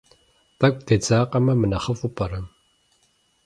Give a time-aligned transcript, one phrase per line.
[0.59, 2.39] ТӀэкӀу дедзакъэмэ мынэхъыфӀу пӀэрэ?